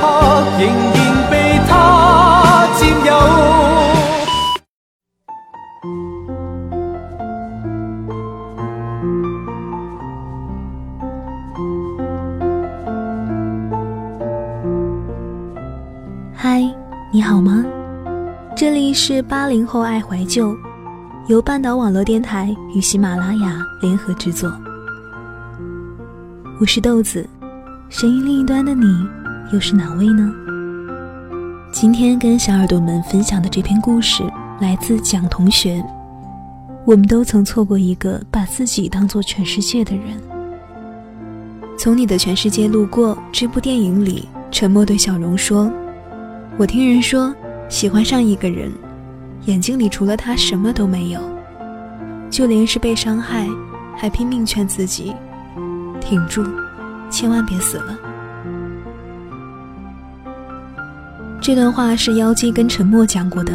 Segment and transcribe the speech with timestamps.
[0.00, 3.10] 刻仍然被他占有。
[16.34, 16.62] 嗨，
[17.12, 17.64] 你好吗？
[18.56, 20.54] 这里是八零后爱怀旧，
[21.26, 24.52] 由半岛网络电台与喜马拉雅联合制作。
[26.60, 27.28] 我是豆子，
[27.88, 28.86] 声音另一端的你
[29.52, 30.32] 又是哪位呢？
[31.70, 34.24] 今天跟小耳朵们分享的这篇故事
[34.58, 35.84] 来自蒋同学。
[36.86, 40.18] 我们都曾错过一个把自己当做全世界的人。
[41.78, 45.70] 从你的全世界路过这部电影里，沉默对小荣说
[46.56, 47.34] ：“我听人说，
[47.68, 48.72] 喜欢上一个人，
[49.44, 51.20] 眼睛里除了他什么都没有，
[52.30, 53.46] 就连是被伤害，
[53.98, 55.14] 还拼命劝自己。”
[56.00, 56.42] 挺住，
[57.10, 57.98] 千万别死了。
[61.42, 63.52] 这段话是妖姬跟沉默讲过的。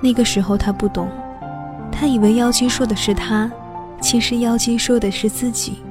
[0.00, 1.08] 那个时候他不懂，
[1.90, 3.50] 他以为妖姬说的是他，
[4.00, 5.82] 其实妖姬说的是自己。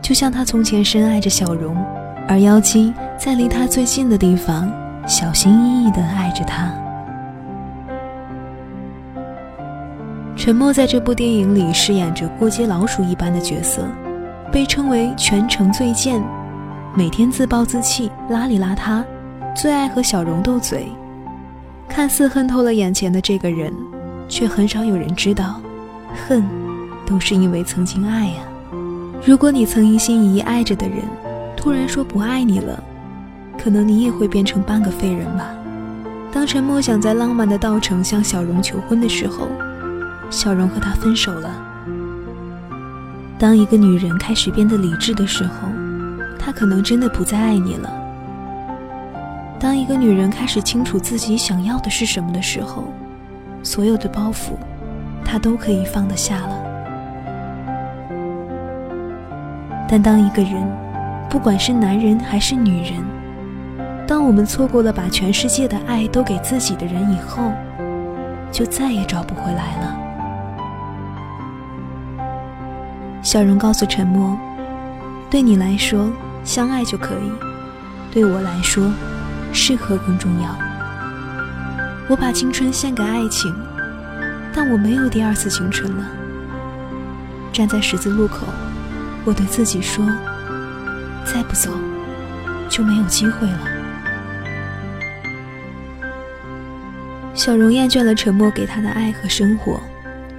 [0.00, 1.76] 就像他从前深爱着小荣，
[2.26, 4.72] 而妖姬在离他最近的地方，
[5.06, 6.72] 小心翼翼地爱着他。
[10.34, 13.86] 沉默在这部电影里饰演着过街老鼠一般的角色。
[14.50, 16.22] 被称为全城最贱，
[16.94, 19.02] 每天自暴自弃、邋里邋遢，
[19.54, 20.88] 最爱和小荣斗嘴。
[21.88, 23.72] 看似恨透了眼前的这个人，
[24.28, 25.60] 却很少有人知道，
[26.26, 26.44] 恨
[27.06, 28.42] 都是因为曾经爱呀。
[29.24, 30.98] 如果你曾一心一意爱着的人，
[31.56, 32.82] 突然说不爱你了，
[33.56, 35.54] 可能你也会变成半个废人吧。
[36.32, 39.46] 当陈默想在浪漫的稻城向小荣求婚的时候，
[40.30, 41.48] 小荣和他分手了。
[43.38, 45.68] 当一个女人开始变得理智的时候，
[46.38, 48.03] 她可能真的不再爱你了。
[49.64, 52.84] 当一个女人开始清楚自己想要的是什么的时候，
[53.62, 54.50] 所有的包袱，
[55.24, 56.62] 她都可以放得下了。
[59.88, 60.70] 但当一个人，
[61.30, 63.02] 不管是男人还是女人，
[64.06, 67.50] 当我们错过了把全世界的爱都给自己的人以后，
[68.52, 69.96] 就再也找不回来了。
[73.22, 74.38] 小荣告诉沉默
[75.30, 76.12] ：“对你来说，
[76.44, 77.32] 相爱就可以；
[78.12, 78.92] 对我来说，
[79.54, 80.58] 适合更重要。
[82.08, 83.54] 我把青春献给爱情，
[84.52, 86.04] 但我没有第二次青春了。
[87.52, 88.46] 站在十字路口，
[89.24, 90.04] 我对自己说：
[91.24, 91.70] 再不走，
[92.68, 93.60] 就没有机会了。”
[97.32, 99.80] 小荣厌倦了沉默给他的爱和生活，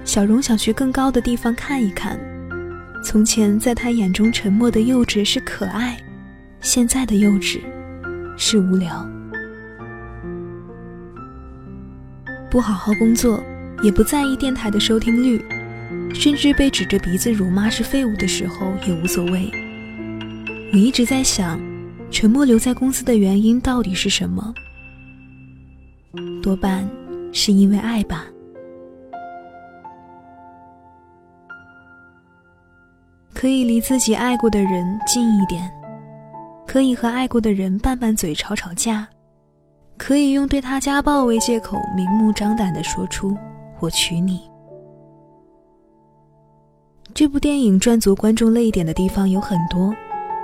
[0.04, 2.18] 小荣想去更高的地方看一看。
[3.04, 5.96] 从前在他眼中沉默的幼稚是可爱，
[6.60, 7.60] 现在的幼稚
[8.36, 9.06] 是无聊。
[12.50, 13.42] 不好好工作，
[13.82, 15.44] 也不在意电台的收听率，
[16.14, 19.50] 甚至被指着鼻子辱骂是废物的时候也无所谓。
[20.72, 21.60] 我一直在想，
[22.10, 24.54] 沉默留在公司的原因到底是什么？
[26.42, 26.88] 多半
[27.32, 28.24] 是因为爱吧。
[33.34, 35.70] 可以离自己爱过的人近一点，
[36.76, 39.08] 可以和爱过的人拌拌嘴吵吵架，
[39.96, 43.34] 可以用对他家暴为借口，明目张胆地说出
[43.80, 44.42] “我娶你”。
[47.14, 49.96] 这部电影赚足观众泪点的地方有很多，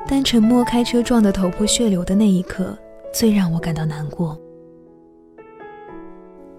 [0.07, 2.75] 但沉默开车撞得头破血流的那一刻，
[3.13, 4.35] 最让我感到难过。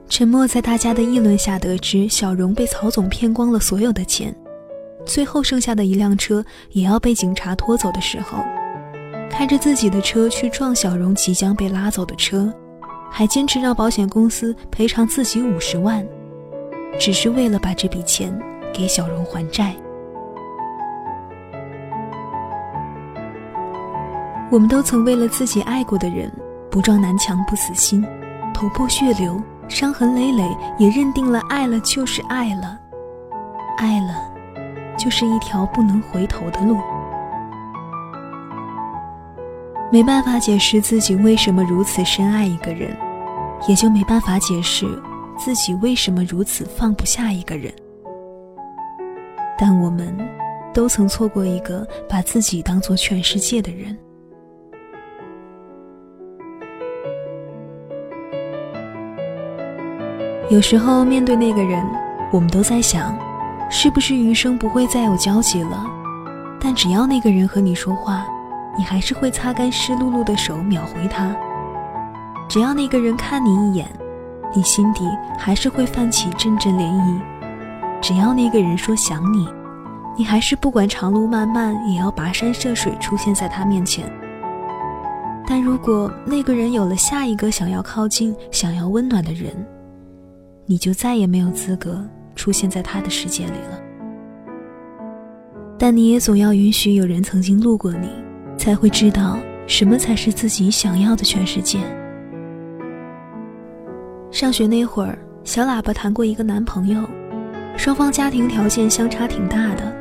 [0.08, 4.36] 沉默在大家的议论下得知小荣被曹总骗光了所有的钱。
[5.04, 8.38] 最后剩下的一辆车也要被警察拖走的时候，
[9.30, 12.54] 开着自己的车去撞小荣即将被拉走的车，
[13.12, 16.06] 还坚持让保险公司赔偿自己五十万，
[17.00, 18.38] 只是为了把这笔钱
[18.74, 19.74] 给小荣还债。
[24.52, 26.32] 我们都曾为了自己爱过的人，
[26.70, 28.06] 不撞南墙不死心，
[28.54, 30.48] 头破血流，伤痕累累，
[30.78, 32.80] 也认定了爱了就是爱了，
[33.78, 34.32] 爱了。
[34.96, 36.78] 就是一条不能回头的路。
[39.94, 42.98] 没办法解释自己为什么如此深爱一个人，
[43.68, 44.88] 也就没办法解释
[45.38, 47.72] 自己为什么如此放不下一个人。
[49.56, 50.12] 但我们
[50.74, 53.96] 都曾错过一个把自己当做全世界的人。
[60.50, 61.86] 有时候面对那个人，
[62.32, 63.16] 我们都在想，
[63.70, 65.86] 是不是余生不会再有交集了？
[66.60, 68.26] 但只要那个人和你说话，
[68.78, 71.36] 你还是会擦干湿漉漉的手秒回他。
[72.50, 73.88] 只要那个人看你一眼，
[74.54, 77.20] 你心底还是会泛起阵阵涟漪。
[78.02, 79.48] 只要那个人说想你，
[80.18, 84.12] 你还是不管长路漫漫，也要跋山涉水出现在他面前。
[85.46, 89.52] 但如果那个人有了下一个想要靠近、想要温暖的人，
[90.66, 92.06] 你就再也没有资格
[92.36, 93.80] 出现在他的世界里了。
[95.78, 98.10] 但你也总要允许有人曾经路过你，
[98.64, 99.38] 才会知道
[99.68, 101.80] 什么才是自己想要的全世界。
[104.32, 107.02] 上学那会儿，小喇叭谈过一个男朋友，
[107.76, 109.94] 双方家庭条件相差挺大的。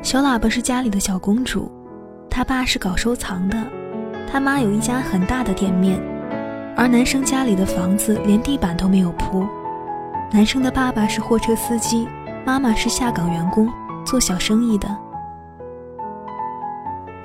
[0.00, 1.70] 小喇叭是家里的小公主，
[2.30, 3.62] 他爸是搞收藏的，
[4.26, 6.00] 他妈有一家很大的店面，
[6.74, 9.46] 而男生家里的房子连地板都没有铺。
[10.32, 12.08] 男生的爸爸是货车司机，
[12.46, 13.68] 妈妈是下岗员工，
[14.06, 14.88] 做小生意的。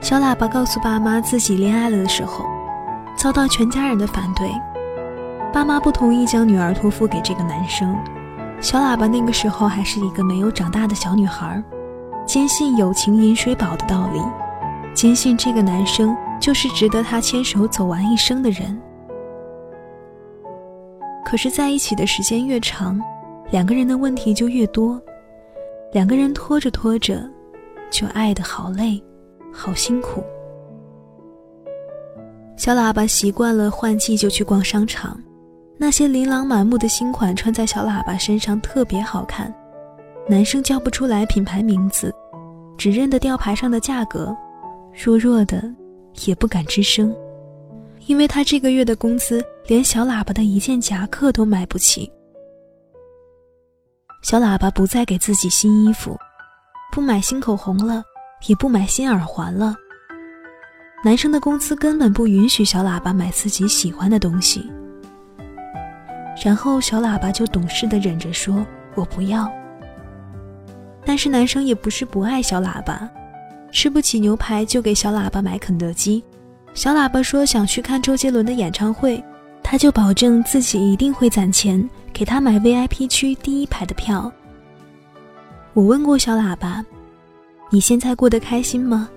[0.02, 2.46] 小喇叭告诉爸妈自己恋爱了的时候，
[3.18, 4.50] 遭到全家人的反对，
[5.52, 7.96] 爸妈不同意将女儿托付给这个男生。
[8.62, 11.62] 小喇叭那个时候还是一个没有长大的小女孩，
[12.26, 14.22] 坚信友情饮水饱的道理，
[14.94, 18.82] 坚信这个男生就是值得她牵手走完一生的人。
[21.26, 23.00] 可是，在一起的时间越长，
[23.52, 25.00] 两个人的问题就越多，
[25.92, 27.22] 两个人拖着拖着，
[27.92, 29.02] 就爱得好累，
[29.52, 30.24] 好辛苦。
[32.58, 35.18] 小喇叭习惯了换季就去逛商场，
[35.78, 39.54] 那些琳琅满目的新款穿在小喇叭身上特别好看，
[40.28, 42.14] 男生叫不出来品牌名字，
[42.78, 44.36] 只认得吊牌上的价格，
[44.94, 45.64] 弱弱的，
[46.26, 47.16] 也不敢吱声。
[48.08, 52.12] 因为他这个月的工资连小喇叭的一件夹克都买不起。
[54.22, 56.18] 小喇叭不再给自己新衣服，
[56.92, 58.04] 不买新口红了，
[58.48, 59.76] 也不买新耳环了。
[61.04, 64.70] 男生的工资根本不允许小喇叭买自己喜欢的东西。
[66.44, 68.66] 然后小喇叭就懂事的忍着说
[68.96, 69.50] ：“我不要。”
[71.06, 73.10] 但是男生也不是不爱小喇叭，
[73.72, 76.24] 吃不起牛排就给小喇叭买肯德基。
[76.74, 79.24] 小喇叭说想去看周杰伦的演唱会，
[79.64, 84.32] 他就保证自己一定会攒钱给他买 VIP 区第一排的票。
[85.74, 86.86] 我问过小喇叭
[87.70, 89.10] ：“你现在过得开心吗？”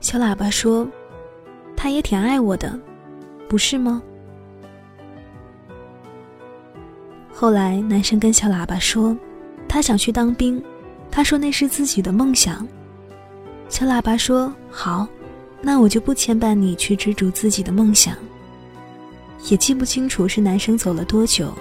[0.00, 0.86] 小喇叭说
[1.76, 2.78] ：“他也挺爱我的，
[3.48, 4.02] 不是吗？”
[7.32, 9.16] 后来男生跟小喇叭说，
[9.68, 10.62] 他想去当兵，
[11.10, 12.66] 他说那是自己的梦想。
[13.68, 15.06] 小喇叭说：“好。”
[15.66, 18.14] 那我就不牵绊你去追逐自己的梦想。
[19.48, 21.54] 也记不清楚是男生走了多久，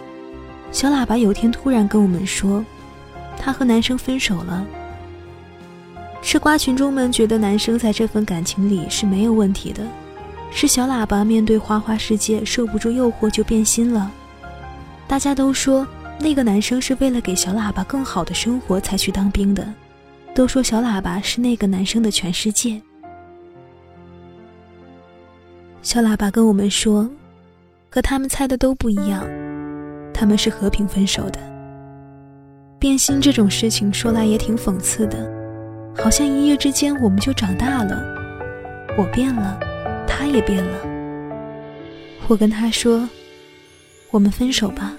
[0.73, 2.65] 小喇叭有天突然跟我们说，
[3.39, 4.67] 他和男生分手了。
[6.23, 9.83] 吃瓜群众们觉得男生在这份感情里是没有问题的，
[10.49, 14.09] 是小喇叭面对花花世界受不住诱惑就变心了。
[15.05, 15.85] 大家都说
[16.19, 19.67] 那个男生是为了给小喇叭更好的生活才去当兵的，
[20.33, 22.81] 都说小喇叭是那个男生的全世界。
[25.81, 27.07] 小喇叭跟我们说，
[27.91, 29.27] 和他们猜的都不一样，
[30.13, 31.39] 他们是和平分手的。
[32.79, 35.29] 变心这种事情说来也挺讽刺的，
[35.95, 38.03] 好像一夜之间我们就长大了，
[38.97, 39.59] 我变了，
[40.07, 40.79] 他也变了。
[42.27, 43.07] 我跟他说，
[44.11, 44.93] 我们分手吧，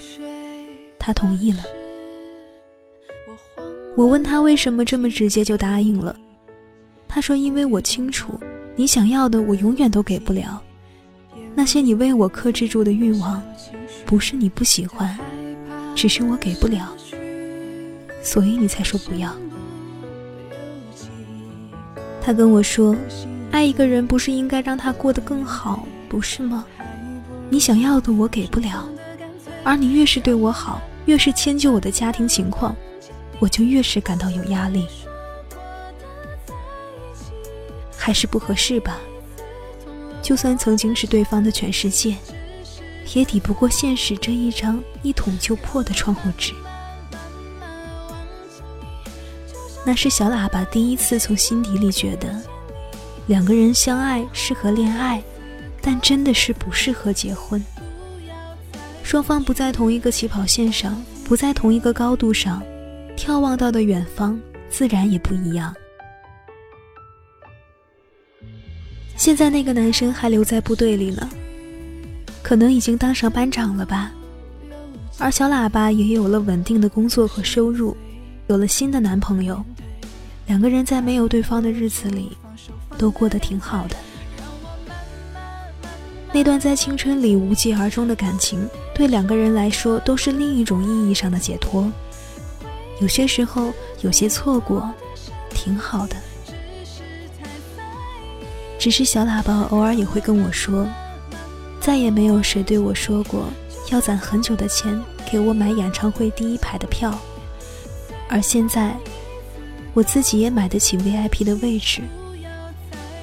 [0.99, 1.63] 他同意了。
[3.97, 6.17] 我问他为什么这么直接就答应了，
[7.07, 8.39] 他说因为我清楚，
[8.75, 10.61] 你想要的我永远都给不了。
[11.55, 13.41] 那些你为我克制住的欲望，
[14.05, 15.17] 不是你不喜欢，
[15.95, 16.93] 只是我给不了，
[18.23, 19.33] 所以你才说不要。
[22.25, 22.97] 他跟我说，
[23.51, 26.65] 爱一个人不是应该让他过得更好，不是吗？
[27.51, 28.89] 你想要的我给不了，
[29.63, 32.75] 而你越是对我好，越是迁就我的家庭情况，
[33.39, 34.87] 我就越是感到有压力。
[37.95, 38.99] 还是不合适吧。
[40.23, 42.17] 就算曾经是对方的全世界，
[43.13, 46.55] 也抵不过现实这一张一捅就破的窗户纸。
[49.85, 52.35] 那是小喇叭第一次从心底里觉得，
[53.27, 55.23] 两个人相爱适合恋爱，
[55.83, 57.63] 但真的是不适合结婚。
[59.03, 62.63] 双方不在同一个起跑线上，不在同一个高度上，
[63.17, 65.75] 眺望到的远方自然也不一样。
[69.17, 71.29] 现在那个男生还留在部队里呢，
[72.43, 74.11] 可能已经当上班长了吧。
[75.19, 77.97] 而小喇叭也有了稳定的工作和收入，
[78.47, 79.65] 有了新的男朋友，
[80.47, 82.37] 两个人在没有对方的日子里，
[82.99, 83.97] 都过得挺好的。
[86.31, 91.91] 那段在青春里无疾而终的感情，对两个人来说都是另一种意义上的解脱。
[93.01, 93.73] 有些时候，
[94.03, 94.93] 有些错过，
[95.49, 96.17] 挺好的。
[98.79, 100.87] 只是小喇叭偶尔也会跟我说，
[101.81, 103.47] 再也没有谁对我说过
[103.91, 107.19] 要攒很久的钱给我买演唱会第一排的票，
[108.35, 108.97] 而现在，
[109.93, 112.03] 我自己也买得起 VIP 的位置。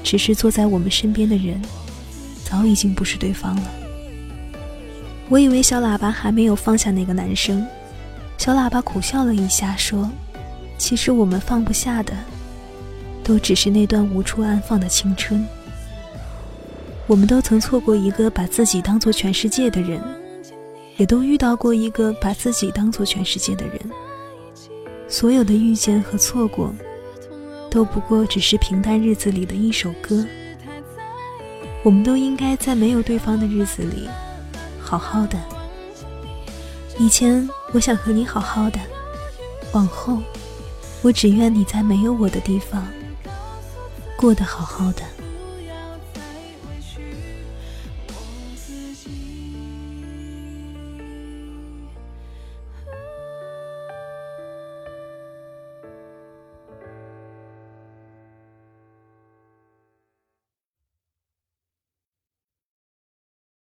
[0.01, 1.61] 只是坐在我们身边的人，
[2.45, 3.63] 早已经不是对方了。
[5.27, 7.67] 我以为小喇叭还没有放下那个男生，
[8.37, 10.09] 小喇叭苦笑了一下说
[10.79, 12.13] ：“其实我们放不下的。”
[13.21, 15.45] 都只是那段无处安放的青春。
[17.05, 20.01] 我们都曾错过一个把自己当做全世界的人，
[20.95, 23.77] 也都遇到过一个把自己当做全世界的人。
[25.11, 26.73] 所有的遇见和错过，
[27.69, 30.25] 都不过只是平淡日子里的一首歌。
[31.83, 34.07] 我们都应该在没有对方的日子里，
[34.79, 35.37] 好好的。
[36.97, 38.79] 以前我想和你好好的，
[39.73, 40.19] 往后，
[41.01, 42.87] 我只愿你在没有我的地方。
[44.15, 45.03] 过得好好的。